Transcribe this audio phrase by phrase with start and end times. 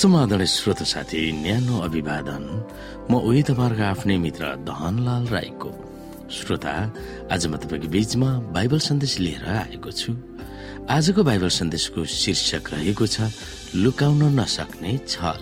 [0.00, 2.44] समाधान श्रोत साथी न्यानो अभिवादन।
[3.10, 5.70] म उही तपाईँहरूको आफ्नै मित्र धनलाल राईको।
[6.32, 6.72] श्रोता
[7.28, 10.16] आज म तपाईँको बीचमा बाइबल सन्देश लिएर आएको छु।
[10.88, 13.28] आजको बाइबल सन्देशको शीर्षक रहेको छ
[13.76, 15.40] लुकाउन नसक्ने छल।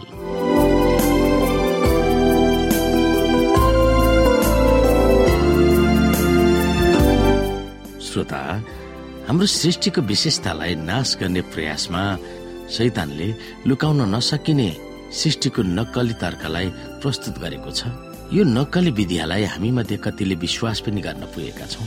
[8.02, 8.42] श्रोता
[9.28, 12.02] हाम्रो सृष्टिको विशेषतालाई नाश गर्ने प्रयासमा
[12.70, 13.28] शैतानले
[13.66, 14.68] लुकाउन नसकिने
[15.12, 16.66] सृष्टिको नक्कली तर्कलाई
[17.00, 17.80] प्रस्तुत गरेको छ।
[18.32, 21.86] यो नक्कली विधिलाई हामी मध्ये कतिले विश्वास पनि गर्न पुगेका छौँ।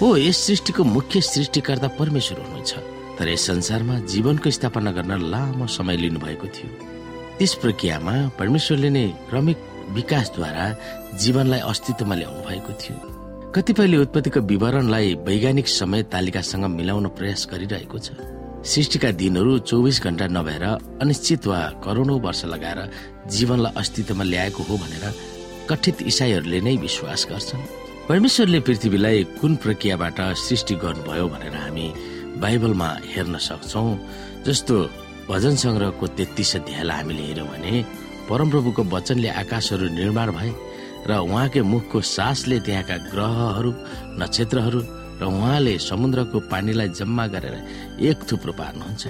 [0.00, 2.72] हो यस सृष्टिको मुख्य सृष्टिकर्ता परमेश्वर हुनुहुन्छ
[3.18, 6.70] तर यस संसारमा जीवनको स्थापना गर्न लामो समय लिनुभएको थियो।
[7.38, 9.58] त्यस प्रक्रियामा परमेश्वरले नै क्रमिक
[9.94, 10.64] विकासद्वारा
[11.20, 12.96] जीवनलाई अस्तित्वमा ल्याउनु भएको थियो।
[13.54, 18.08] कतिपयले उत्पत्तिको विवरणलाई वैज्ञानिक समय तालिकासँग मिलाउन प्रयास गरिरहेको छ।
[18.64, 20.64] सृष्टिका दिनहरू चौबिस घण्टा नभएर
[21.02, 22.80] अनिश्चित वा करोडौँ वर्ष लगाएर
[23.28, 25.04] जीवनलाई अस्तित्वमा ल्याएको हो भनेर
[25.70, 27.68] कथित इसाईहरूले नै विश्वास गर्छन्।
[28.08, 31.86] परमेश्वरले पृथ्वीलाई कुन प्रक्रियाबाट सृष्टि गर्नुभयो भनेर हामी
[32.40, 33.84] बाइबलमा हेर्न सक्छौ
[34.46, 34.74] जस्तो
[35.28, 37.72] भजन संग्रहको तेत्तिस अध्यायलाई हामीले हेर्यौँ भने
[38.28, 40.52] परमप्रभुको वचनले आकाशहरू निर्माण भए
[41.08, 43.70] र उहाँकै मुखको सासले त्यहाँका ग्रहहरू
[44.20, 44.80] नक्षत्रहरू
[45.20, 47.56] र उहाँले समुद्रको पानीलाई जम्मा गरेर
[48.00, 49.02] एक थुप्रो पार्नुहुन्छ।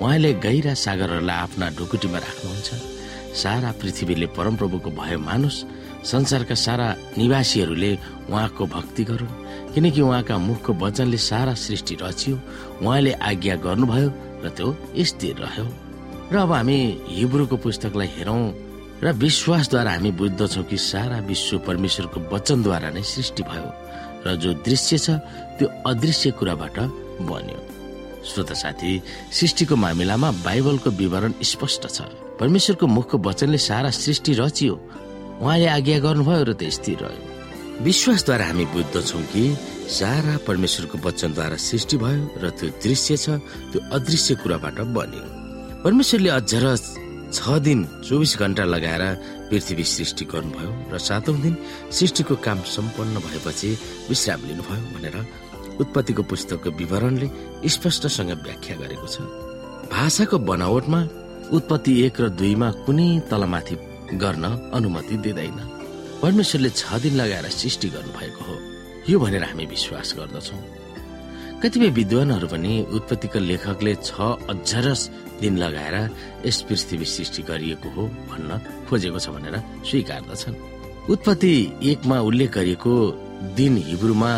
[0.00, 2.68] उहाँले गहिरा सागरहरूलाई आफ्ना ढुकुटीमा राख्नुहुन्छ।
[3.34, 5.56] सारा पृथ्वीले परमप्रभुको भय मानुस।
[6.04, 6.86] संसारका सारा
[7.18, 7.98] निवासीहरूले
[8.30, 12.36] उहाँको भक्ति गरून्। किनकि उहाँका मुखको वचनले सारा सृष्टि रचियो।
[12.82, 14.08] उहाँले आज्ञा गर्नुभयो
[14.44, 15.66] र त्यो स्थिर रह्यो।
[16.32, 18.52] र अब हामी हिब्रूको पुस्तकलाई हेरौँ
[19.04, 23.70] र विश्वासद्वारा हामी बुझ्दछौँ कि सारा विश्व परमेश्वरको वचनद्वारा नै सृष्टि भयो।
[24.26, 25.10] र जो दृश्य छ
[25.58, 26.78] त्यो अदृश्य कुराबाट
[27.28, 27.60] बन्यो।
[28.28, 29.02] श्रोता साथी
[29.32, 32.00] सृष्टिको मामिलामा बाइबलको विवरण स्पष्ट छ।
[32.40, 34.74] परमेश्वरको मुखको वचनले सारा सृष्टि रचियो।
[35.42, 39.42] उहाँले आज्ञा गर्नुभयो र त्यो स्थिर रह्यो। विश्वासद्वारा हामी बुझ्दछौ कि
[39.88, 43.26] सारा परमेश्वरको वचनद्वारा सृष्टि भयो र त्यो दृश्य छ
[43.70, 45.24] त्यो अदृश्य कुराबाट बन्यो।
[45.82, 46.54] परमेश्वरले अझ
[47.32, 49.02] छ दिन चौबिस घण्टा लगाएर
[49.50, 51.54] पृथ्वी सृष्टि गर्नुभयो र सातौं दिन
[51.92, 53.70] सृष्टिको काम सम्पन्न भएपछि
[54.08, 55.16] विश्राम लिनुभयो भनेर
[55.80, 57.28] उत्पत्तिको पुस्तकको विवरणले
[57.74, 59.16] स्पष्टसँग व्याख्या गरेको छ।
[59.92, 61.00] भाषाको बनावटमा
[61.56, 63.76] उत्पत्ति एक र दुईमा कुनै तलमाथि
[64.22, 64.44] गर्न
[64.76, 65.58] अनुमति दिँदैन।
[66.22, 68.56] परमेश्वरले छ दिन लगाएर सृष्टि गर्नुभएको हो।
[69.08, 70.56] यो भनेर हामी विश्वास गर्दछौ।
[71.62, 74.14] कतिपय विद्वानहरू पनि उत्पत्तिको लेखकले छ
[74.46, 75.00] अझरस
[75.40, 75.96] दिन लगाएर
[76.46, 78.50] यस पृथ्वी सृष्टि गरिएको हो भन्न
[78.86, 80.54] खोजेको छ भनेर स्वीकार्दछन्।
[81.10, 81.54] उत्पत्ति
[81.90, 82.94] एकमा उल्लेख गरिएको
[83.58, 84.32] दिन हिब्रूमा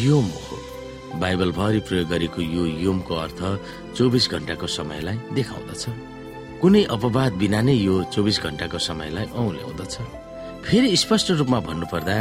[0.00, 0.56] योम हो।
[1.20, 3.40] बाइबल भरि प्रयोग गरेको यो योमको अर्थ
[3.96, 5.84] चौबिस घण्टाको समयलाई देखाउँदछ।
[6.60, 9.94] कुनै अपवाद बिना नै यो चौबिस घण्टाको समयलाई औल्याउँदछ।
[10.64, 12.16] फेरि स्पष्ट रूपमा भन्नुपर्दा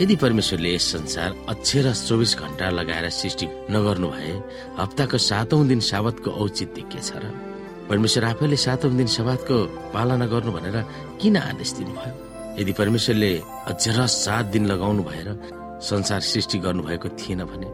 [0.00, 4.32] यदि परमेश्वरले यस संसार अक्षर चौबिस घण्टा लगाएर सृष्टि नगर्नु भए
[4.78, 7.28] हप्ताको सातौं दिन साबतको औचित्य के छ र?
[7.88, 9.56] परमेश्वर आफैले सातौं दिन सवादको
[9.92, 10.76] पालना गर्नु भनेर
[11.20, 12.12] किन आदेश दिनुभयो?
[12.60, 13.32] यदि परमेश्वरले
[13.68, 13.84] अझ
[14.24, 15.28] सात दिन लगाउनु भएर
[15.84, 17.68] संसार सृष्टि गर्नुभएको थिएन भने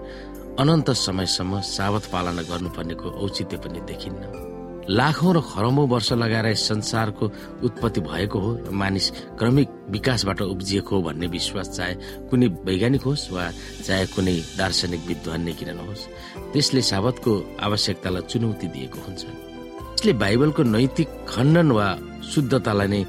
[0.58, 4.55] अनन्त समयसम्म सावत पालना गर्नुपर्नेको औचित्य पनि देखिन्न।
[4.88, 7.26] लाखौं र खरौँ वर्ष लगाएर संसारको
[7.66, 11.94] उत्पत्ति भएको हो मानिस क्रमिक विकासबाट उब्जिएको हो भन्ने विश्वास चाहे
[12.30, 13.50] कुनै वैज्ञानिक होस् वा
[13.82, 16.06] चाहे कुनै दार्शनिक विद्वान नै किन नहोस्
[16.52, 17.32] त्यसले सावतको
[17.66, 19.22] आवश्यकतालाई चुनौती दिएको हुन्छ।
[19.98, 21.86] यसले बाइबलको नैतिक खण्डन वा
[22.32, 23.02] शुद्धतालाई नै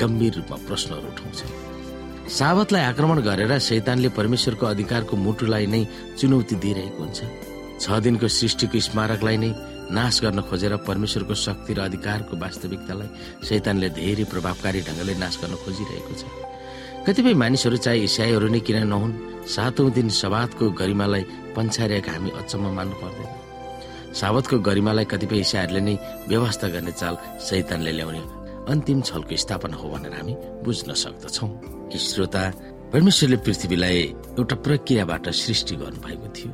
[0.00, 1.40] गम्भीर रूपमा प्रश्नहरू उठाउँछ।
[2.30, 5.82] साबतलाई आक्रमण गरेर शैतानले परमेश्वरको अधिकारको मुटुलाई नै
[6.18, 7.20] चुनौती दिइरहेको हुन्छ।
[7.82, 9.50] छ दिनको सृष्टिको स्मारकलाई नै
[9.90, 13.08] नाश गर्न खोजेर परमेश्वरको शक्ति र अधिकारको वास्तविकतालाई
[13.48, 16.22] शैतानले धेरै प्रभावकारी ढङ्गले नाश गर्न खोजिरहेको छ।
[17.06, 21.22] कतिपय मानिसहरू चाहे इसाईहरू नै किन नहुन् सातौं दिन सवादको गरिमालाई
[21.56, 23.30] पन्छारिएका हामी अचम्म मान्नु पर्दैन।
[24.14, 25.94] साबतको गरिमालाई कतिपय इसाहरूले नै
[26.32, 27.14] व्यवस्था गर्ने चाल
[27.44, 28.22] सैतानले ल्याउने
[28.72, 31.46] अन्तिम छलको स्थापना हो भनेर हामी बुझ्न सक्दछौ
[31.92, 32.42] श्रोता
[32.92, 34.00] परमेश्वरले पृथ्वीलाई
[34.40, 36.50] एउटा प्रक्रियाबाट सृष्टि गर्नुभएको थियो।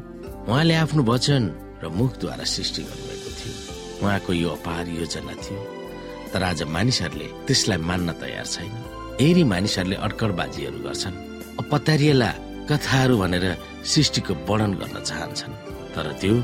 [0.49, 1.43] उहाँले आफ्नो वचन
[1.82, 3.09] र मुखद्वारा सृष्टि थियो
[4.02, 5.61] उहाँको यो अपार योजना थियो।
[6.32, 8.73] तर आज मानिसहरूले त्यसलाई मान्न तयार छैन।
[9.20, 11.17] यही मानिसहरूले अड्कडबाजीहरू गर्छन्
[11.61, 12.31] अपतारिएला
[12.70, 13.44] कथाहरू भनेर
[13.85, 15.55] सृष्टिको वर्णन गर्न चाहन्छन्।
[15.94, 16.35] तर त्यो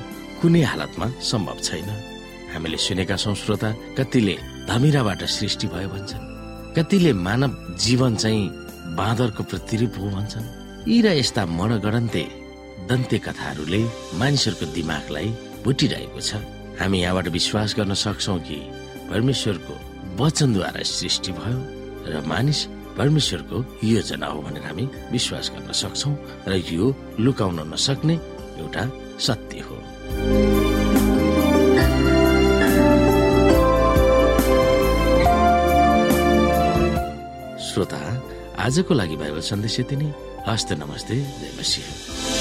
[0.40, 1.88] कुनै हालतमा सम्भव छैन।
[2.52, 4.34] हामीले सुनेका छौँ श्रोता कतिले
[4.68, 6.24] धमिराबाट सृष्टि भयो भन्छन्।
[6.76, 7.52] कतिले मानव
[7.84, 8.44] जीवन चाहिँ
[8.98, 10.46] बाँदरको प्रतिरूप हो भन्छन्।
[10.90, 12.22] यी र यस्ता मणगणन्ते
[12.88, 13.80] दन्ते कथाहरूले
[14.20, 15.28] मानिसहरूको दिमागलाई
[15.64, 16.30] भुटिरहेको छ।
[16.80, 18.56] हामी यहाँबाट विश्वास गर्न सक्छौ कि
[19.10, 19.74] परमेश्वरको
[20.20, 21.58] वचनद्वारा सृष्टि भयो
[22.08, 22.64] र मानिस
[22.98, 26.10] परमेश्वरको योजना हो भनेर हामी विश्वास गर्न सक्छौ
[26.48, 28.14] र यो लुकाउन नसक्ने
[28.60, 28.84] एउटा
[29.20, 29.76] सत्य हो।
[37.66, 38.00] श्रोता
[38.64, 40.12] आजको लागि बाइबल सन्देश यति नै।
[40.48, 42.35] हस्त नमस्ते जय मसिंह।